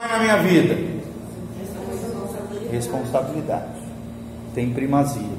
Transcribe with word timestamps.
na 0.00 0.20
minha 0.20 0.36
vida? 0.36 0.76
Responsabilidade. 2.70 3.80
Tem 4.54 4.70
primazia. 4.70 5.36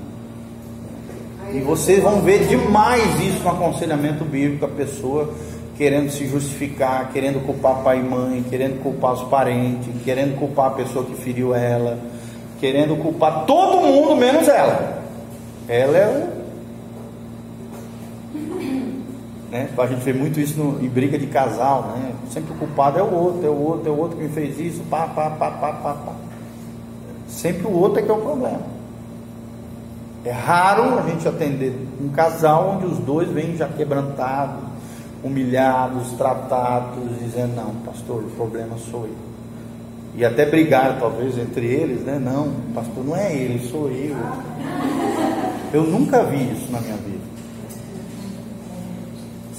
E 1.53 1.61
vocês 1.61 2.03
vão 2.03 2.21
ver 2.23 2.45
demais 2.45 3.21
isso 3.21 3.41
no 3.41 3.51
aconselhamento 3.51 4.25
bíblico, 4.25 4.65
a 4.65 4.67
pessoa 4.67 5.33
querendo 5.77 6.11
se 6.11 6.27
justificar, 6.27 7.09
querendo 7.13 7.39
culpar 7.45 7.83
pai 7.83 7.99
e 7.99 8.03
mãe, 8.03 8.43
querendo 8.49 8.83
culpar 8.83 9.13
os 9.13 9.21
parentes, 9.29 9.87
querendo 10.03 10.37
culpar 10.37 10.67
a 10.67 10.71
pessoa 10.71 11.05
que 11.05 11.15
feriu 11.15 11.55
ela, 11.55 11.97
querendo 12.59 13.01
culpar 13.01 13.45
todo 13.45 13.79
mundo 13.79 14.13
menos 14.17 14.45
ela. 14.49 15.01
Ela 15.69 15.97
é 15.97 16.35
o. 16.35 16.39
Né? 19.51 19.69
A 19.77 19.87
gente 19.87 20.01
vê 20.01 20.13
muito 20.13 20.39
isso 20.39 20.59
no, 20.59 20.83
em 20.83 20.87
briga 20.87 21.17
de 21.17 21.27
casal, 21.27 21.93
né? 21.95 22.13
Sempre 22.29 22.53
o 22.53 22.55
culpado 22.55 22.99
é 22.99 23.03
o 23.03 23.11
outro, 23.11 23.47
é 23.47 23.49
o 23.49 23.59
outro, 23.59 23.89
é 23.89 23.91
o 23.91 23.97
outro 23.97 24.17
que 24.17 24.23
me 24.23 24.29
fez 24.29 24.59
isso, 24.59 24.83
pá, 24.89 25.07
pá, 25.07 25.31
pá, 25.31 25.51
pá, 25.51 25.73
pá, 25.73 25.93
pá. 25.93 26.13
Sempre 27.27 27.67
o 27.67 27.71
outro 27.71 27.99
é 27.99 28.01
que 28.03 28.09
é 28.09 28.13
o 28.13 28.21
problema. 28.21 28.61
É 30.23 30.31
raro 30.31 30.99
a 30.99 31.01
gente 31.03 31.27
atender 31.27 31.73
um 32.01 32.09
casal 32.09 32.75
onde 32.75 32.85
os 32.85 32.99
dois 32.99 33.29
vêm 33.29 33.55
já 33.55 33.67
quebrantados, 33.67 34.63
humilhados, 35.23 36.11
tratados, 36.11 37.17
dizendo: 37.19 37.55
Não, 37.55 37.73
pastor, 37.85 38.23
o 38.23 38.29
problema 38.31 38.77
sou 38.77 39.05
eu. 39.05 39.29
E 40.15 40.25
até 40.25 40.45
brigar, 40.45 40.99
talvez, 40.99 41.37
entre 41.37 41.65
eles, 41.65 42.01
né? 42.01 42.19
Não, 42.19 42.51
pastor, 42.73 43.05
não 43.05 43.15
é 43.15 43.33
ele, 43.33 43.67
sou 43.69 43.89
eu. 43.89 44.15
Eu 45.71 45.83
nunca 45.83 46.23
vi 46.23 46.51
isso 46.51 46.71
na 46.71 46.81
minha 46.81 46.97
vida. 46.97 47.38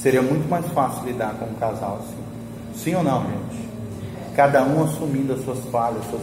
Seria 0.00 0.22
muito 0.22 0.48
mais 0.48 0.66
fácil 0.68 1.04
lidar 1.04 1.34
com 1.38 1.44
um 1.44 1.54
casal 1.54 1.98
assim. 2.00 2.82
Sim 2.82 2.94
ou 2.94 3.02
não, 3.02 3.22
gente? 3.22 3.68
Cada 4.34 4.62
um 4.62 4.84
assumindo 4.84 5.34
as 5.34 5.44
suas 5.44 5.58
falhas, 5.66 6.02
suas... 6.08 6.22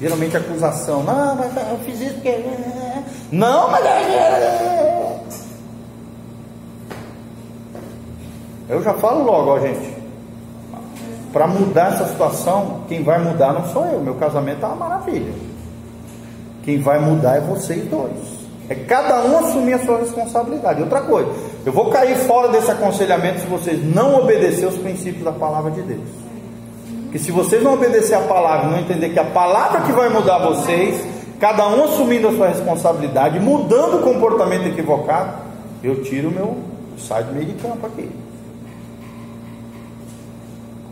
geralmente 0.00 0.36
acusação. 0.36 1.02
Não, 1.02 1.36
mas 1.36 1.54
eu 1.54 1.78
fiz 1.84 2.00
isso 2.00 2.14
porque. 2.14 2.42
Não, 3.30 3.70
mas. 3.70 3.84
Eu 8.70 8.82
já 8.82 8.94
falo 8.94 9.24
logo, 9.24 9.50
ó, 9.50 9.60
gente. 9.60 9.98
Para 11.30 11.46
mudar 11.46 11.92
essa 11.92 12.06
situação, 12.06 12.84
quem 12.88 13.02
vai 13.02 13.18
mudar 13.18 13.52
não 13.52 13.68
sou 13.68 13.84
eu. 13.84 14.00
Meu 14.00 14.14
casamento 14.14 14.64
é 14.64 14.66
uma 14.66 14.76
maravilha. 14.76 15.34
Quem 16.62 16.80
vai 16.80 16.98
mudar 16.98 17.36
é 17.36 17.40
vocês 17.40 17.86
dois. 17.90 18.38
É 18.70 18.74
cada 18.74 19.22
um 19.22 19.38
assumir 19.38 19.74
a 19.74 19.84
sua 19.84 19.98
responsabilidade. 19.98 20.82
Outra 20.82 21.02
coisa, 21.02 21.30
eu 21.68 21.72
vou 21.72 21.90
cair 21.90 22.16
fora 22.20 22.48
desse 22.48 22.70
aconselhamento 22.70 23.40
se 23.40 23.46
vocês 23.46 23.94
não 23.94 24.20
obedecer 24.20 24.64
os 24.64 24.78
princípios 24.78 25.22
da 25.22 25.32
palavra 25.32 25.70
de 25.70 25.82
Deus. 25.82 26.08
Que 27.12 27.18
se 27.18 27.30
vocês 27.30 27.62
não 27.62 27.74
obedecer 27.74 28.14
a 28.14 28.22
palavra, 28.22 28.70
não 28.70 28.78
entender 28.78 29.10
que 29.10 29.18
a 29.18 29.24
palavra 29.26 29.82
que 29.82 29.92
vai 29.92 30.08
mudar 30.08 30.38
vocês, 30.38 31.04
cada 31.38 31.68
um 31.68 31.84
assumindo 31.84 32.26
a 32.26 32.32
sua 32.32 32.48
responsabilidade, 32.48 33.38
mudando 33.38 33.98
o 33.98 34.02
comportamento 34.02 34.66
equivocado, 34.66 35.42
eu 35.84 36.02
tiro 36.02 36.28
o 36.28 36.32
meu, 36.32 36.56
saio 36.96 37.26
do 37.26 37.34
meio 37.34 37.44
de 37.44 37.52
campo 37.60 37.86
aqui. 37.86 38.08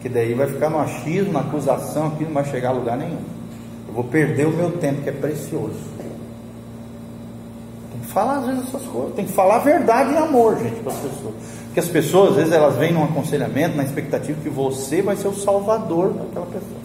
Que 0.02 0.10
daí 0.10 0.34
vai 0.34 0.46
ficar 0.46 0.68
no 0.68 0.78
achismo, 0.78 1.32
na 1.32 1.40
acusação, 1.40 2.08
aqui 2.08 2.24
não 2.24 2.34
vai 2.34 2.44
chegar 2.44 2.68
a 2.68 2.72
lugar 2.72 2.98
nenhum. 2.98 3.16
Eu 3.88 3.94
vou 3.94 4.04
perder 4.04 4.46
o 4.46 4.50
meu 4.50 4.72
tempo, 4.72 5.00
que 5.00 5.08
é 5.08 5.12
precioso. 5.12 5.96
Falar 8.12 8.38
às 8.38 8.46
vezes 8.46 8.68
essas 8.68 8.82
coisas, 8.82 9.14
tem 9.14 9.26
que 9.26 9.32
falar 9.32 9.56
a 9.56 9.60
verdade 9.60 10.12
e 10.12 10.16
amor, 10.16 10.58
gente, 10.58 10.80
para 10.80 10.92
as 10.92 10.98
pessoas. 10.98 11.34
Porque 11.66 11.80
as 11.80 11.88
pessoas, 11.88 12.30
às 12.30 12.36
vezes, 12.36 12.52
elas 12.52 12.76
vêm 12.76 12.92
num 12.92 13.04
aconselhamento, 13.04 13.76
na 13.76 13.82
expectativa 13.82 14.40
que 14.42 14.48
você 14.48 15.02
vai 15.02 15.16
ser 15.16 15.28
o 15.28 15.34
salvador 15.34 16.14
daquela 16.14 16.46
pessoa. 16.46 16.80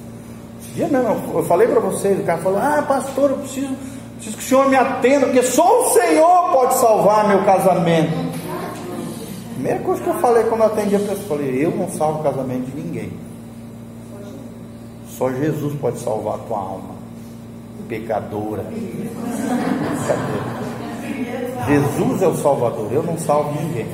Esse 0.59 0.72
dia 0.72 0.88
mesmo, 0.88 1.31
eu 1.33 1.45
falei 1.45 1.67
para 1.67 1.80
vocês, 1.80 2.19
o 2.19 2.23
cara 2.23 2.41
falou, 2.41 2.59
ah 2.59 2.81
pastor, 2.81 3.30
eu 3.30 3.38
preciso, 3.38 3.73
preciso 4.16 4.38
que 4.38 4.44
o 4.44 4.45
senhor 4.45 4.69
me 4.69 4.75
atenda, 4.75 5.28
porque 5.28 5.44
só 5.44 5.88
o 5.88 5.91
Senhor 5.91 6.52
pode 6.52 6.73
salvar 6.73 7.30
meu 7.30 7.44
casamento. 7.45 8.11
Primeira 9.53 9.79
coisa 9.79 10.01
que 10.01 10.09
eu 10.09 10.16
falei 10.16 10.44
quando 10.44 10.62
eu 10.62 10.67
atendi 10.67 10.96
a 10.96 11.00
pessoa, 11.00 11.19
eu 11.19 11.28
falei, 11.28 11.66
eu 11.66 11.72
não 11.72 11.90
salvo 11.91 12.19
o 12.19 12.23
casamento 12.23 12.66
de 12.66 12.81
ninguém. 12.81 13.13
Só 15.07 15.31
Jesus 15.31 15.73
pode 15.79 16.00
salvar 16.00 16.35
a 16.35 16.40
tua 16.40 16.57
alma. 16.57 16.96
Pecadora. 17.88 18.66
Jesus 21.68 22.22
é 22.22 22.28
o 22.28 22.36
Salvador, 22.36 22.88
eu 22.92 23.04
não 23.04 23.18
salvo 23.18 23.59
ninguém. 23.62 23.88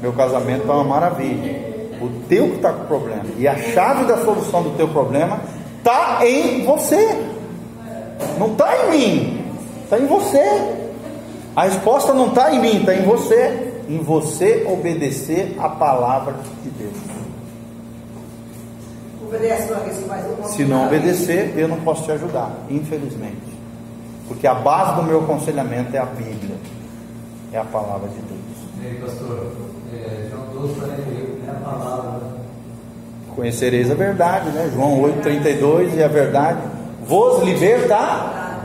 Meu 0.00 0.12
casamento 0.12 0.70
é 0.70 0.74
uma 0.74 0.84
maravilha. 0.84 1.70
O 2.00 2.08
teu 2.28 2.48
que 2.48 2.56
está 2.56 2.72
com 2.72 2.84
problema. 2.86 3.24
E 3.36 3.46
a 3.46 3.56
chave 3.56 4.04
da 4.04 4.16
solução 4.24 4.62
do 4.62 4.70
teu 4.70 4.88
problema 4.88 5.40
está 5.78 6.26
em 6.26 6.64
você. 6.64 7.18
Não 8.38 8.52
está 8.52 8.86
em 8.86 8.90
mim. 8.90 9.44
Está 9.84 9.98
em 9.98 10.06
você. 10.06 10.44
A 11.54 11.64
resposta 11.64 12.14
não 12.14 12.28
está 12.28 12.54
em 12.54 12.60
mim, 12.60 12.78
está 12.78 12.94
em 12.94 13.02
você. 13.02 13.74
Em 13.88 13.98
você 13.98 14.64
obedecer 14.66 15.56
a 15.58 15.68
palavra 15.68 16.36
de 16.62 16.70
Deus. 16.70 16.94
Se 20.46 20.64
não 20.64 20.86
obedecer, 20.86 21.54
eu 21.56 21.68
não 21.68 21.80
posso 21.82 22.04
te 22.04 22.12
ajudar, 22.12 22.50
infelizmente. 22.70 23.59
Porque 24.30 24.46
a 24.46 24.54
base 24.54 24.94
do 24.94 25.02
meu 25.02 25.24
aconselhamento 25.24 25.96
é 25.96 25.98
a 25.98 26.04
Bíblia, 26.04 26.54
é 27.52 27.58
a 27.58 27.64
palavra 27.64 28.08
de 28.08 28.14
Deus. 28.14 28.40
E 28.80 28.86
aí, 28.86 28.94
pastor, 28.94 29.50
é, 29.92 30.28
João 30.30 30.44
12, 30.68 30.74
48, 30.74 31.40
é 31.44 31.50
a 31.50 31.54
palavra. 31.54 32.20
Conhecereis 33.34 33.90
a 33.90 33.94
verdade, 33.94 34.50
né? 34.50 34.70
João 34.72 35.02
8,32 35.02 35.96
e 35.96 36.02
a 36.04 36.06
verdade 36.06 36.60
vos 37.04 37.42
libertar. 37.42 38.64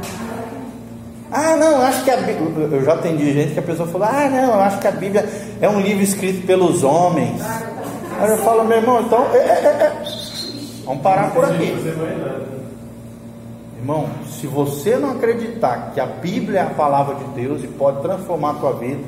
Ah, 1.32 1.56
não, 1.56 1.82
acho 1.82 2.04
que 2.04 2.12
a 2.12 2.18
Bíblia. 2.18 2.68
Eu 2.72 2.86
já 2.86 2.94
atendi 2.94 3.34
gente 3.34 3.54
que 3.54 3.60
a 3.60 3.64
pessoa 3.64 3.90
falou: 3.90 4.08
Ah, 4.08 4.30
não, 4.30 4.54
eu 4.54 4.62
acho 4.62 4.78
que 4.78 4.88
a 4.88 4.92
Bíblia 4.92 5.28
é 5.60 5.68
um 5.68 5.82
livro 5.82 6.04
escrito 6.04 6.46
pelos 6.46 6.84
homens. 6.84 7.42
Aí 8.20 8.30
eu 8.30 8.38
falo, 8.38 8.64
meu 8.66 8.78
irmão, 8.78 9.02
então. 9.02 9.26
É, 9.34 9.38
é, 9.38 9.68
é. 9.68 10.04
Vamos 10.86 11.02
parar 11.02 11.32
por 11.32 11.44
aqui. 11.44 11.74
Irmão, 13.78 14.08
se 14.30 14.48
você 14.48 14.98
não 14.98 15.12
acreditar 15.12 15.92
que 15.94 16.00
a 16.00 16.06
Bíblia 16.06 16.60
é 16.60 16.64
a 16.64 16.70
palavra 16.70 17.16
de 17.16 17.26
Deus 17.42 17.64
e 17.64 17.68
pode 17.68 18.02
transformar 18.02 18.52
a 18.52 18.54
tua 18.56 18.74
vida, 18.74 19.04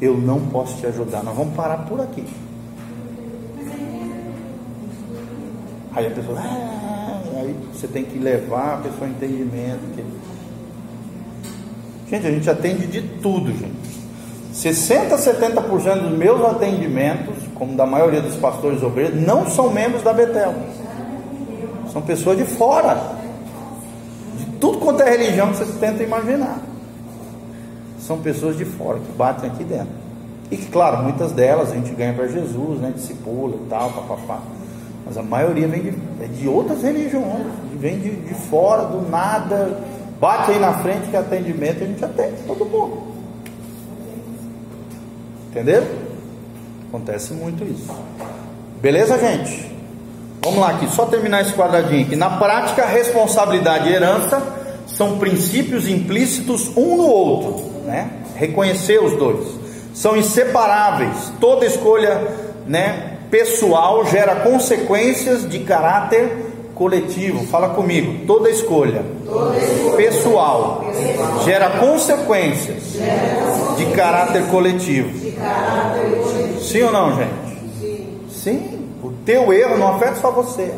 eu 0.00 0.16
não 0.16 0.40
posso 0.40 0.76
te 0.78 0.86
ajudar. 0.86 1.22
Nós 1.22 1.36
vamos 1.36 1.54
parar 1.54 1.78
por 1.86 2.00
aqui. 2.00 2.24
Aí 5.94 6.06
a 6.06 6.10
pessoa, 6.10 6.38
ah, 6.38 7.22
aí 7.36 7.56
você 7.72 7.88
tem 7.88 8.04
que 8.04 8.18
levar 8.18 8.74
a 8.74 8.76
pessoa 8.78 9.06
ao 9.06 9.08
entendimento. 9.08 9.80
Que... 9.94 10.04
Gente, 12.10 12.26
a 12.26 12.30
gente 12.30 12.50
atende 12.50 12.86
de 12.86 13.02
tudo, 13.20 13.50
gente. 13.52 13.96
60, 14.52 15.16
70% 15.16 16.00
dos 16.00 16.18
meus 16.18 16.42
atendimentos, 16.42 17.34
como 17.54 17.76
da 17.76 17.86
maioria 17.86 18.20
dos 18.20 18.36
pastores 18.36 18.82
obreiros, 18.82 19.20
não 19.20 19.48
são 19.48 19.70
membros 19.70 20.02
da 20.02 20.12
Betel. 20.12 20.54
São 21.92 22.02
pessoas 22.02 22.38
de 22.38 22.44
fora. 22.44 23.15
Quanto 24.86 25.02
é 25.02 25.10
religião 25.10 25.50
que 25.50 25.56
vocês 25.56 25.76
tentam 25.80 26.06
imaginar. 26.06 26.60
São 27.98 28.20
pessoas 28.20 28.56
de 28.56 28.64
fora 28.64 29.00
que 29.00 29.10
batem 29.18 29.50
aqui 29.50 29.64
dentro. 29.64 29.88
E 30.48 30.56
que, 30.56 30.66
claro, 30.66 31.02
muitas 31.02 31.32
delas 31.32 31.72
a 31.72 31.74
gente 31.74 31.90
ganha 31.90 32.12
para 32.12 32.28
Jesus, 32.28 32.80
né? 32.80 32.92
Discipula 32.94 33.56
e 33.56 33.68
tal, 33.68 33.90
papapá. 33.90 34.38
Mas 35.04 35.18
a 35.18 35.24
maioria 35.24 35.66
vem 35.66 35.82
de, 35.82 35.88
é 36.22 36.28
de 36.28 36.46
outras 36.46 36.82
religiões, 36.82 37.48
vem 37.80 37.98
de, 37.98 38.14
de 38.14 38.34
fora, 38.48 38.84
do 38.84 39.10
nada, 39.10 39.76
bate 40.20 40.52
aí 40.52 40.60
na 40.60 40.74
frente 40.74 41.08
que 41.10 41.16
atendimento, 41.16 41.82
a 41.82 41.86
gente 41.88 42.04
atende 42.04 42.36
todo 42.46 42.64
mundo. 42.64 43.02
Entenderam? 45.50 45.86
Acontece 46.90 47.34
muito 47.34 47.64
isso. 47.64 47.92
Beleza, 48.80 49.18
gente? 49.18 49.68
Vamos 50.44 50.60
lá 50.60 50.70
aqui, 50.70 50.88
só 50.90 51.06
terminar 51.06 51.40
esse 51.40 51.54
quadradinho 51.54 52.06
aqui. 52.06 52.14
Na 52.14 52.30
prática, 52.38 52.86
responsabilidade 52.86 53.88
e 53.88 53.92
herança 53.92 54.64
são 54.96 55.18
princípios 55.18 55.88
implícitos 55.88 56.70
um 56.76 56.96
no 56.96 57.06
outro, 57.06 57.82
né? 57.84 58.10
Reconhecer 58.34 58.98
os 59.02 59.12
dois. 59.16 59.46
São 59.94 60.16
inseparáveis. 60.16 61.32
Toda 61.40 61.66
escolha, 61.66 62.26
né, 62.66 63.18
pessoal 63.30 64.04
gera 64.06 64.36
consequências 64.36 65.48
de 65.48 65.58
caráter 65.60 66.46
coletivo. 66.74 67.46
Fala 67.46 67.70
comigo. 67.70 68.26
Toda 68.26 68.48
escolha, 68.50 69.04
Toda 69.26 69.56
escolha 69.56 69.96
pessoal, 69.96 70.84
pessoal 70.92 71.42
gera 71.44 71.70
consequências 71.78 72.92
gera 72.92 73.74
de 73.76 73.86
caráter 73.94 74.46
coletivo. 74.48 75.08
de 75.18 75.32
caráter 75.32 76.10
coletivo. 76.10 76.60
Sim 76.60 76.82
ou 76.82 76.92
não, 76.92 77.16
gente? 77.16 77.30
Sim. 77.80 78.06
Sim. 78.30 78.78
O 79.02 79.10
teu 79.24 79.52
erro 79.52 79.76
não 79.78 79.94
afeta 79.94 80.16
só 80.16 80.30
você. 80.30 80.72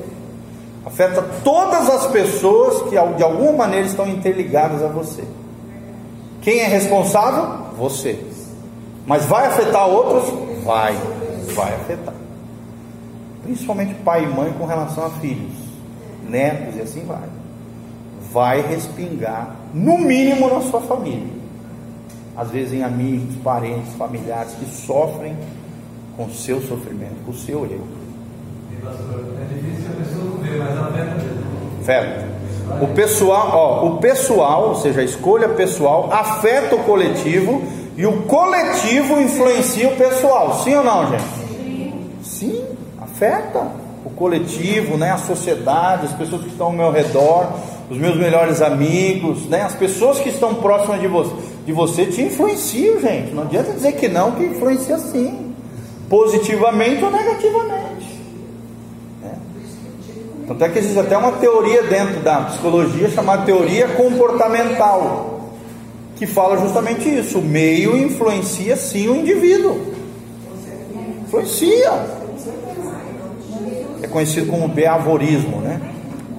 Afeta 0.89 1.21
todas 1.45 1.87
as 1.91 2.07
pessoas 2.07 2.85
que 2.85 2.97
de 3.15 3.23
alguma 3.23 3.53
maneira 3.53 3.87
estão 3.87 4.09
interligadas 4.09 4.83
a 4.83 4.89
você. 4.89 5.23
Quem 6.41 6.61
é 6.61 6.67
responsável? 6.67 7.67
Você. 7.77 8.19
Mas 9.07 9.27
vai 9.27 9.49
afetar 9.49 9.87
outros? 9.87 10.33
Vai. 10.65 10.97
Vai 11.55 11.75
afetar. 11.75 12.15
Principalmente 13.43 13.95
pai 13.97 14.25
e 14.25 14.29
mãe 14.29 14.51
com 14.59 14.65
relação 14.65 15.05
a 15.05 15.11
filhos. 15.11 15.53
netos 16.27 16.77
e 16.77 16.81
assim 16.81 17.05
vai. 17.05 17.29
Vai 18.33 18.63
respingar, 18.63 19.57
no 19.75 19.99
mínimo, 19.99 20.49
na 20.49 20.63
sua 20.63 20.81
família. 20.81 21.33
Às 22.35 22.51
vezes 22.51 22.73
em 22.73 22.83
amigos, 22.83 23.37
parentes, 23.45 23.93
familiares 23.93 24.55
que 24.55 24.65
sofrem 24.65 25.37
com 26.17 26.25
o 26.25 26.33
seu 26.33 26.63
sofrimento, 26.63 27.17
com 27.27 27.31
o 27.31 27.35
seu 27.35 27.65
erro. 27.65 27.99
É 28.81 29.55
difícil 29.55 29.91
a 29.93 29.97
pessoa 29.97 30.25
não 30.25 30.39
ver, 30.39 30.59
mas 30.59 30.68
afeta. 31.89 32.29
O 32.83 32.89
pessoal, 32.89 33.51
ó, 33.55 33.87
o 33.87 33.97
pessoal, 33.97 34.69
ou 34.69 34.75
seja, 34.77 35.01
a 35.01 35.05
escolha 35.05 35.49
pessoal 35.49 36.11
afeta 36.13 36.77
o 36.77 36.85
coletivo 36.85 37.63
e 37.97 38.05
o 38.05 38.23
coletivo 38.25 39.19
influencia 39.21 39.89
o 39.89 39.97
pessoal. 39.97 40.61
Sim 40.63 40.75
ou 40.75 40.85
não, 40.85 41.09
gente? 41.09 41.25
Sim, 42.23 42.63
afeta 43.01 43.67
o 44.05 44.11
coletivo, 44.11 44.99
né, 44.99 45.11
a 45.11 45.19
sociedade, 45.19 46.07
as 46.07 46.13
pessoas 46.13 46.43
que 46.43 46.49
estão 46.49 46.67
ao 46.67 46.73
meu 46.73 46.93
redor, 46.93 47.47
os 47.91 47.97
meus 47.97 48.17
melhores 48.17 48.61
amigos, 48.61 49.47
né, 49.47 49.63
as 49.63 49.75
pessoas 49.75 50.21
que 50.21 50.29
estão 50.29 50.55
próximas 50.55 51.01
de 51.01 51.09
você, 51.09 51.33
de 51.65 51.73
você 51.73 52.05
te 52.05 52.23
influenciam, 52.23 53.01
gente. 53.01 53.35
Não 53.35 53.45
adianta 53.45 53.73
dizer 53.73 53.93
que 53.93 54.09
não, 54.09 54.33
que 54.33 54.45
influencia 54.45 54.99
sim, 54.99 55.55
positivamente 56.09 57.03
ou 57.03 57.11
negativamente. 57.11 57.88
Tanto 60.49 60.65
é 60.65 60.69
que 60.71 60.79
existe 60.79 60.99
até 60.99 61.15
uma 61.17 61.33
teoria 61.33 61.83
dentro 61.83 62.21
da 62.21 62.41
psicologia 62.41 63.11
chamada 63.11 63.45
teoria 63.45 63.87
comportamental, 63.89 65.51
que 66.17 66.27
fala 66.27 66.57
justamente 66.57 67.07
isso. 67.07 67.39
O 67.39 67.43
meio 67.43 67.95
influencia 67.95 68.75
sim 68.75 69.09
o 69.09 69.17
indivíduo. 69.17 69.79
Influencia. 71.27 71.93
É 74.03 74.07
conhecido 74.07 74.47
como 74.47 74.67
beavorismo, 74.69 75.61
né? 75.61 75.83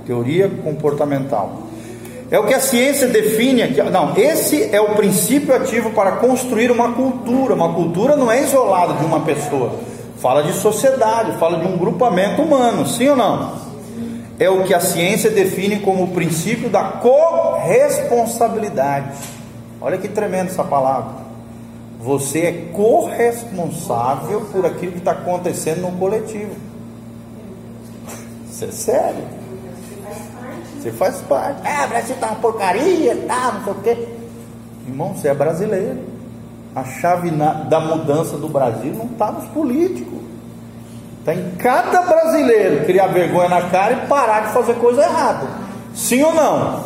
Teoria 0.07 0.49
comportamental. 0.63 1.69
É 2.31 2.39
o 2.39 2.47
que 2.47 2.53
a 2.55 2.59
ciência 2.59 3.07
define 3.07 3.61
aqui. 3.61 3.81
Não, 3.83 4.17
esse 4.17 4.73
é 4.73 4.81
o 4.81 4.95
princípio 4.95 5.55
ativo 5.55 5.91
para 5.91 6.13
construir 6.13 6.71
uma 6.71 6.93
cultura. 6.93 7.53
Uma 7.53 7.73
cultura 7.73 8.15
não 8.15 8.31
é 8.31 8.41
isolada 8.41 8.95
de 8.95 9.05
uma 9.05 9.19
pessoa. 9.19 9.75
Fala 10.17 10.41
de 10.41 10.53
sociedade, 10.53 11.37
fala 11.37 11.59
de 11.59 11.67
um 11.67 11.77
grupamento 11.77 12.41
humano, 12.41 12.87
sim 12.87 13.07
ou 13.07 13.15
não? 13.15 13.58
É 14.39 14.49
o 14.49 14.63
que 14.63 14.73
a 14.73 14.79
ciência 14.79 15.29
define 15.29 15.81
como 15.81 16.05
o 16.05 16.07
princípio 16.07 16.69
da 16.69 16.83
corresponsabilidade. 16.83 19.09
Olha 19.81 19.97
que 19.97 20.07
tremendo 20.07 20.47
essa 20.49 20.63
palavra. 20.63 21.27
Você 21.99 22.39
é 22.39 22.69
corresponsável 22.71 24.41
por 24.51 24.65
aquilo 24.65 24.93
que 24.93 24.99
está 24.99 25.11
acontecendo 25.11 25.81
no 25.81 25.91
coletivo. 25.97 26.55
Isso 28.49 28.63
é 28.65 28.71
sério. 28.71 29.23
Você 30.79 30.91
faz 30.91 31.17
parte. 31.27 31.59
O 31.59 31.87
Brasil 31.89 32.15
tá 32.17 32.27
uma 32.27 32.35
porcaria, 32.37 33.17
tá, 33.27 33.51
não 33.55 33.63
sei 33.65 33.73
o 33.73 33.75
quê. 33.83 34.07
Irmão, 34.87 35.13
você 35.13 35.27
é 35.27 35.33
brasileiro. 35.33 35.99
A 36.73 36.85
chave 36.85 37.29
na- 37.31 37.63
da 37.63 37.81
mudança 37.81 38.37
do 38.37 38.47
Brasil 38.47 38.93
não 38.93 39.05
está 39.07 39.29
nos 39.31 39.45
políticos. 39.49 40.18
Está 41.29 41.33
em 41.35 41.51
cada 41.57 42.01
brasileiro 42.01 42.85
criar 42.85 43.07
vergonha 43.07 43.49
na 43.49 43.61
cara 43.69 43.93
e 43.93 44.07
parar 44.07 44.47
de 44.47 44.53
fazer 44.53 44.73
coisa 44.75 45.03
errada. 45.03 45.47
Sim 45.93 46.23
ou 46.23 46.33
não? 46.33 46.83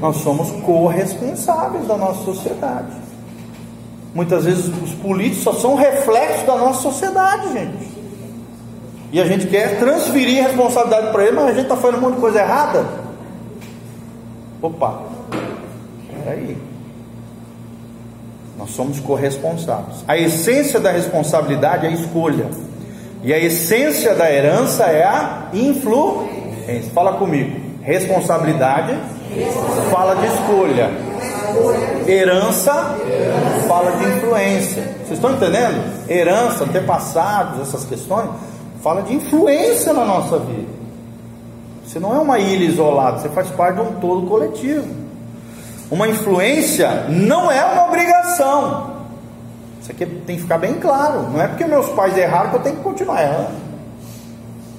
Nós 0.00 0.16
somos 0.16 0.50
corresponsáveis 0.62 1.86
da 1.86 1.96
nossa 1.96 2.24
sociedade. 2.24 2.92
Muitas 4.12 4.44
vezes 4.44 4.66
os 4.82 4.94
políticos 4.94 5.44
só 5.44 5.52
são 5.52 5.74
reflexos 5.76 6.44
da 6.44 6.56
nossa 6.56 6.82
sociedade, 6.82 7.52
gente. 7.52 7.94
E 9.12 9.20
a 9.20 9.26
gente 9.26 9.46
quer 9.46 9.78
transferir 9.78 10.44
a 10.44 10.48
responsabilidade 10.48 11.12
para 11.12 11.22
ele, 11.24 11.36
mas 11.36 11.44
a 11.44 11.52
gente 11.52 11.62
está 11.62 11.76
fazendo 11.76 11.98
um 11.98 12.00
monte 12.00 12.14
de 12.16 12.20
coisa 12.20 12.40
errada. 12.40 12.84
Opa, 14.60 15.02
peraí. 16.24 16.56
Nós 18.58 18.70
somos 18.70 18.98
corresponsáveis. 18.98 20.04
A 20.08 20.16
essência 20.16 20.80
da 20.80 20.90
responsabilidade 20.90 21.86
é 21.86 21.90
a 21.90 21.92
escolha. 21.92 22.46
E 23.24 23.32
a 23.32 23.38
essência 23.38 24.14
da 24.14 24.30
herança 24.30 24.84
é 24.84 25.02
a 25.02 25.48
influência. 25.52 26.90
Fala 26.94 27.14
comigo. 27.14 27.58
Responsabilidade 27.82 28.94
fala 29.90 30.14
de 30.16 30.26
escolha. 30.26 30.90
Herança 32.06 32.96
fala 33.66 33.92
de 33.92 34.04
influência. 34.04 34.82
Vocês 34.82 35.12
estão 35.12 35.32
entendendo? 35.32 36.08
Herança, 36.08 36.64
antepassados, 36.64 37.60
essas 37.60 37.84
questões, 37.84 38.28
fala 38.82 39.02
de 39.02 39.14
influência 39.14 39.92
na 39.92 40.04
nossa 40.04 40.38
vida. 40.38 40.68
Você 41.84 41.98
não 41.98 42.14
é 42.14 42.18
uma 42.18 42.38
ilha 42.38 42.64
isolada, 42.64 43.18
você 43.18 43.28
faz 43.30 43.48
parte 43.50 43.76
de 43.76 43.82
um 43.82 43.92
todo 43.94 44.26
coletivo. 44.26 44.86
Uma 45.90 46.08
influência 46.08 47.06
não 47.08 47.50
é 47.50 47.64
uma 47.64 47.86
obrigação. 47.86 48.93
Isso 49.84 49.92
aqui 49.92 50.06
tem 50.06 50.36
que 50.36 50.42
ficar 50.42 50.56
bem 50.56 50.76
claro. 50.76 51.28
Não 51.30 51.42
é 51.42 51.46
porque 51.46 51.66
meus 51.66 51.90
pais 51.90 52.16
erraram 52.16 52.48
que 52.48 52.56
eu 52.56 52.62
tenho 52.62 52.76
que 52.76 52.82
continuar 52.82 53.22
errando. 53.22 53.50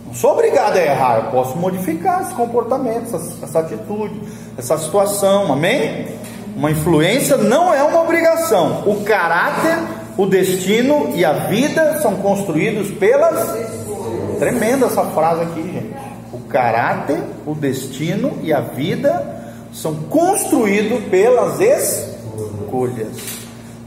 Não 0.08 0.16
sou 0.16 0.32
obrigado 0.32 0.78
a 0.78 0.82
errar, 0.82 1.18
eu 1.18 1.32
posso 1.32 1.56
modificar 1.60 2.24
esse 2.24 2.34
comportamento, 2.34 3.16
essa, 3.16 3.44
essa 3.44 3.60
atitude, 3.60 4.20
essa 4.58 4.76
situação, 4.80 5.54
amém? 5.54 6.08
Uma 6.56 6.72
influência 6.72 7.38
não 7.38 7.72
é 7.72 7.84
uma 7.84 8.02
obrigação. 8.02 8.82
O 8.88 9.04
caráter, 9.04 9.78
o 10.18 10.26
destino 10.26 11.12
e 11.14 11.24
a 11.24 11.34
vida 11.34 12.00
são 12.02 12.16
construídos 12.16 12.90
pelas. 12.90 13.48
Tremenda 14.40 14.88
essa 14.88 15.04
frase 15.04 15.44
aqui, 15.44 15.62
gente. 15.62 15.94
O 16.34 16.40
caráter, 16.48 17.22
o 17.46 17.54
destino 17.54 18.40
e 18.42 18.52
a 18.52 18.62
vida 18.62 19.24
são 19.72 19.94
construídos 20.10 21.04
pelas 21.12 21.60
escolhas. 21.60 23.45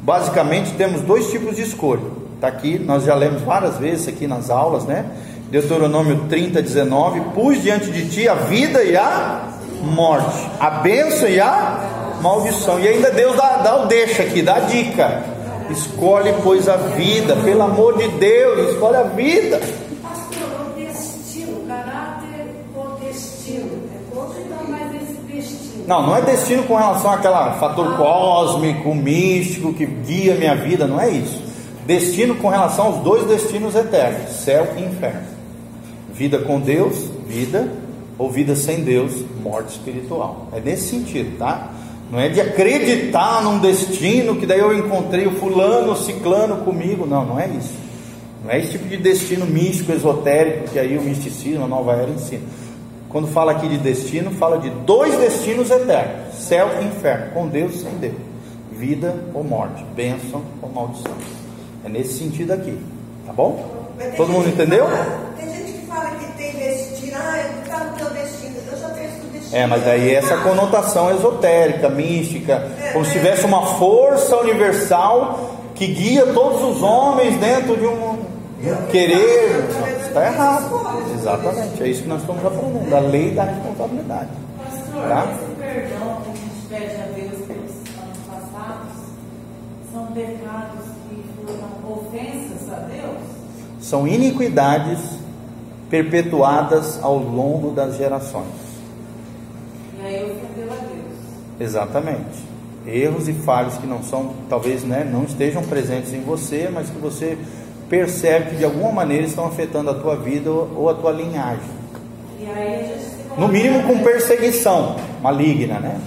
Basicamente 0.08 0.72
temos 0.72 1.02
dois 1.02 1.30
tipos 1.30 1.54
de 1.54 1.60
escolha. 1.60 2.00
Está 2.34 2.48
aqui, 2.48 2.78
nós 2.78 3.04
já 3.04 3.14
lemos 3.14 3.42
várias 3.42 3.76
vezes 3.76 4.08
aqui 4.08 4.26
nas 4.26 4.48
aulas, 4.48 4.84
né? 4.84 5.04
Deuteronômio 5.50 6.24
30, 6.30 6.62
19: 6.62 7.20
Pus 7.34 7.62
diante 7.62 7.90
de 7.90 8.08
ti 8.08 8.26
a 8.26 8.32
vida 8.32 8.82
e 8.82 8.96
a 8.96 9.50
morte, 9.82 10.48
a 10.58 10.70
bênção 10.70 11.28
e 11.28 11.38
a 11.38 12.16
maldição. 12.22 12.80
E 12.80 12.88
ainda 12.88 13.10
Deus 13.10 13.36
dá, 13.36 13.58
dá 13.58 13.82
o 13.82 13.86
deixa 13.86 14.22
aqui, 14.22 14.40
dá 14.40 14.54
a 14.54 14.60
dica. 14.60 15.24
Escolhe, 15.68 16.32
pois, 16.42 16.70
a 16.70 16.78
vida, 16.78 17.36
pelo 17.44 17.64
amor 17.64 17.98
de 17.98 18.08
Deus, 18.08 18.70
escolhe 18.70 18.96
a 18.96 19.02
vida. 19.02 19.60
Não, 25.88 26.06
não 26.06 26.14
é 26.14 26.20
destino 26.20 26.64
com 26.64 26.76
relação 26.76 27.10
àquele 27.10 27.58
fator 27.58 27.96
cósmico, 27.96 28.94
místico 28.94 29.72
que 29.72 29.86
guia 29.86 30.34
minha 30.34 30.54
vida, 30.54 30.86
não 30.86 31.00
é 31.00 31.08
isso. 31.08 31.42
Destino 31.86 32.34
com 32.34 32.48
relação 32.48 32.88
aos 32.88 33.02
dois 33.02 33.26
destinos 33.26 33.74
eternos, 33.74 34.32
céu 34.32 34.68
e 34.76 34.82
inferno. 34.82 35.22
Vida 36.12 36.40
com 36.40 36.60
Deus, 36.60 37.10
vida, 37.26 37.72
ou 38.18 38.30
vida 38.30 38.54
sem 38.54 38.84
Deus, 38.84 39.24
morte 39.42 39.70
espiritual. 39.70 40.48
É 40.52 40.60
nesse 40.60 40.90
sentido, 40.90 41.38
tá? 41.38 41.70
Não 42.12 42.20
é 42.20 42.28
de 42.28 42.42
acreditar 42.42 43.42
num 43.42 43.58
destino 43.58 44.36
que 44.36 44.44
daí 44.44 44.60
eu 44.60 44.76
encontrei 44.76 45.26
o 45.26 45.36
fulano, 45.36 45.92
o 45.92 45.96
ciclano 45.96 46.66
comigo. 46.66 47.06
Não, 47.06 47.24
não 47.24 47.40
é 47.40 47.48
isso. 47.48 47.72
Não 48.44 48.50
é 48.50 48.58
esse 48.58 48.72
tipo 48.72 48.90
de 48.90 48.98
destino 48.98 49.46
místico, 49.46 49.90
esotérico, 49.92 50.68
que 50.68 50.78
aí 50.78 50.98
o 50.98 51.02
misticismo, 51.02 51.64
a 51.64 51.66
nova 51.66 51.94
era 51.94 52.10
ensina. 52.10 52.42
Quando 53.10 53.26
fala 53.28 53.52
aqui 53.52 53.68
de 53.68 53.78
destino, 53.78 54.30
fala 54.32 54.58
de 54.58 54.68
dois 54.70 55.16
destinos 55.16 55.70
eternos: 55.70 56.34
céu 56.34 56.68
e 56.80 56.84
inferno, 56.84 57.32
com 57.32 57.46
Deus 57.48 57.74
e 57.76 57.78
sem 57.84 57.92
Deus, 57.92 58.14
vida 58.72 59.14
ou 59.34 59.42
morte, 59.42 59.82
bênção 59.94 60.42
ou 60.62 60.68
maldição. 60.68 61.12
É 61.84 61.88
nesse 61.88 62.18
sentido 62.18 62.52
aqui, 62.52 62.78
tá 63.26 63.32
bom? 63.32 63.64
Todo 64.16 64.30
mundo 64.32 64.48
entendeu? 64.48 64.86
fala- 64.86 65.32
tem 65.38 65.48
gente 65.50 65.72
que 65.72 65.86
fala 65.86 66.10
que 66.10 66.32
tem 66.36 66.52
destino, 66.52 67.16
ah, 67.18 67.38
está 67.64 67.84
no 67.84 67.96
teu 67.96 68.10
destino. 68.10 68.54
Eu 68.70 68.78
já 68.78 68.88
penso 68.90 69.16
no 69.24 69.30
destino. 69.32 69.56
É, 69.56 69.66
mas 69.66 69.86
aí 69.88 70.14
essa 70.14 70.36
conotação 70.38 71.10
esotérica, 71.16 71.88
mística, 71.88 72.68
como 72.92 73.04
se 73.04 73.12
tivesse 73.12 73.44
uma 73.46 73.64
força 73.76 74.36
universal 74.36 75.56
que 75.74 75.86
guia 75.86 76.26
todos 76.26 76.62
os 76.76 76.82
homens 76.82 77.36
dentro 77.38 77.74
de 77.76 77.80
de 77.80 77.86
um 77.86 78.18
querer. 78.90 79.64
Está 80.06 80.26
errado. 80.26 81.14
Exatamente, 81.14 81.82
é 81.82 81.88
isso 81.88 82.02
que 82.02 82.08
nós 82.08 82.20
estamos 82.20 82.44
aprendendo, 82.44 82.94
a 82.94 83.00
lei 83.00 83.30
da 83.32 83.44
responsabilidade. 83.44 84.30
Pastor, 84.56 85.08
Tá? 85.08 85.26
esse 85.32 85.54
perdão 85.56 86.20
que 86.22 86.30
a 86.30 86.34
gente 86.34 86.66
pede 86.68 87.02
a 87.02 87.06
Deus 87.14 87.46
pelos 87.46 87.70
anos 87.70 88.18
passados 88.26 88.92
são 89.92 90.06
pecados 90.06 90.84
que 91.08 91.24
foram 91.46 91.92
ofensas 91.92 92.72
a 92.72 92.80
Deus? 92.80 93.18
São 93.80 94.08
iniquidades 94.08 94.98
perpetuadas 95.90 96.98
ao 97.02 97.16
longo 97.18 97.70
das 97.70 97.96
gerações. 97.96 98.46
E 99.98 100.06
aí 100.06 100.24
ofendeu 100.24 100.72
a 100.72 100.76
Deus. 100.76 101.18
Exatamente. 101.60 102.48
Erros 102.86 103.28
e 103.28 103.32
falhas 103.32 103.76
que 103.76 103.86
não 103.86 104.02
são, 104.02 104.32
talvez 104.48 104.82
né, 104.84 105.08
não 105.10 105.24
estejam 105.24 105.62
presentes 105.62 106.12
em 106.12 106.22
você, 106.22 106.70
mas 106.72 106.88
que 106.88 106.98
você 106.98 107.36
percebe 107.88 108.50
que 108.50 108.56
de 108.56 108.64
alguma 108.64 108.92
maneira 108.92 109.24
estão 109.24 109.46
afetando 109.46 109.90
a 109.90 109.94
tua 109.94 110.16
vida 110.16 110.50
ou 110.50 110.88
a 110.88 110.94
tua 110.94 111.12
linhagem. 111.12 111.78
No 113.36 113.48
mínimo 113.48 113.82
com 113.84 113.98
perseguição 114.02 114.96
maligna, 115.22 115.78
né? 115.80 116.00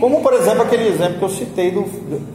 Como 0.00 0.22
por 0.22 0.32
exemplo 0.34 0.62
aquele 0.62 0.88
exemplo 0.88 1.18
que 1.18 1.24
eu 1.24 1.28
citei 1.28 1.70
do, 1.70 1.84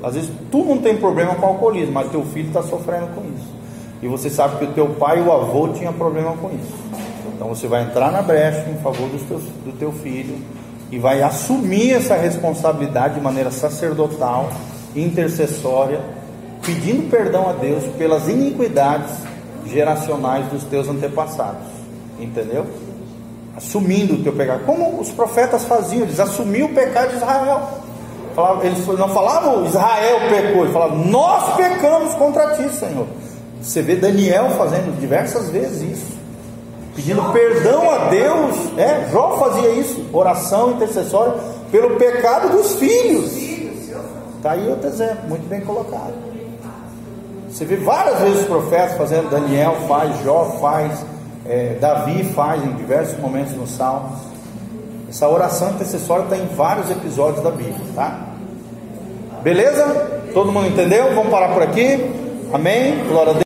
às 0.04 0.14
vezes 0.14 0.32
tu 0.52 0.64
não 0.64 0.78
tem 0.78 0.98
problema 0.98 1.36
com 1.36 1.46
alcoolismo, 1.46 1.94
mas 1.94 2.12
teu 2.12 2.24
filho 2.26 2.48
está 2.48 2.62
sofrendo 2.62 3.08
com 3.08 3.22
isso. 3.36 3.56
E 4.02 4.08
você 4.08 4.30
sabe 4.30 4.58
que 4.58 4.66
o 4.66 4.74
teu 4.74 4.88
pai 4.90 5.20
e 5.20 5.22
o 5.22 5.32
avô 5.32 5.70
tinham 5.70 5.94
problema 5.94 6.34
com 6.38 6.50
isso. 6.50 6.76
Então 7.36 7.50
você 7.50 7.68
vai 7.68 7.84
entrar 7.84 8.12
na 8.12 8.22
brecha 8.22 8.70
em 8.70 8.78
favor 8.82 9.10
dos 9.10 9.22
teus, 9.24 9.44
do 9.44 9.78
teu 9.78 9.92
filho 9.92 10.38
e 10.92 11.00
vai 11.00 11.22
assumir 11.22 11.94
essa 11.94 12.16
responsabilidade 12.16 13.16
de 13.16 13.22
maneira 13.22 13.52
sacerdotal, 13.52 14.50
intercessória, 14.96 16.00
pedindo 16.66 17.10
perdão 17.10 17.50
a 17.50 17.54
Deus 17.54 17.84
pelas 17.98 18.28
iniquidades 18.28 19.12
geracionais 19.66 20.48
dos 20.48 20.64
teus 20.64 20.88
antepassados. 20.88 21.68
Entendeu? 22.20 22.66
assumindo 23.56 24.16
o 24.16 24.24
teu 24.24 24.34
pecado, 24.34 24.66
como 24.66 25.00
os 25.00 25.10
profetas 25.12 25.64
faziam, 25.64 26.04
eles 26.04 26.20
assumiam 26.20 26.68
o 26.68 26.74
pecado 26.74 27.10
de 27.10 27.16
Israel. 27.16 27.62
Eles 28.64 28.86
não 28.86 29.08
falavam 29.10 29.66
Israel 29.66 30.20
pecou, 30.30 30.64
eles 30.64 30.74
falavam 30.74 30.98
nós 31.06 31.56
pecamos 31.56 32.14
contra 32.16 32.56
ti, 32.56 32.70
Senhor. 32.76 33.08
Você 33.62 33.82
vê 33.82 33.96
Daniel 33.96 34.50
fazendo 34.52 35.00
diversas 35.00 35.50
vezes 35.50 35.82
isso, 35.82 36.18
pedindo 36.96 37.24
perdão 37.32 37.90
a 37.90 38.10
Deus. 38.10 38.56
É, 38.78 39.08
Jó 39.10 39.38
fazia 39.38 39.70
isso, 39.70 40.06
oração 40.12 40.72
intercessória 40.74 41.36
pelo 41.72 41.96
pecado 41.96 42.50
dos 42.50 42.76
filhos. 42.76 43.32
Está 44.36 44.52
aí 44.52 44.68
outro 44.68 44.88
exemplo, 44.88 45.30
muito 45.30 45.48
bem 45.48 45.62
colocado. 45.62 46.35
Você 47.56 47.64
vê 47.64 47.78
várias 47.78 48.20
vezes 48.20 48.42
os 48.42 48.48
profetas 48.48 48.98
fazendo, 48.98 49.30
Daniel 49.30 49.78
faz, 49.88 50.22
Jó 50.26 50.58
faz, 50.60 51.06
é, 51.46 51.78
Davi 51.80 52.26
faz 52.36 52.62
em 52.62 52.74
diversos 52.74 53.18
momentos 53.18 53.54
nos 53.54 53.72
Salmos. 53.72 54.20
Essa 55.10 55.30
oração 55.30 55.70
intercessória 55.70 56.24
está 56.24 56.36
em 56.36 56.48
vários 56.48 56.92
episódios 56.92 57.42
da 57.42 57.52
Bíblia, 57.52 57.78
tá? 57.96 58.20
Beleza? 59.42 59.86
Todo 60.34 60.52
mundo 60.52 60.68
entendeu? 60.68 61.16
Vamos 61.16 61.32
parar 61.32 61.54
por 61.54 61.64
aqui. 61.64 62.12
Amém? 62.52 63.02
Glória 63.08 63.32
a 63.32 63.36
Deus. 63.36 63.44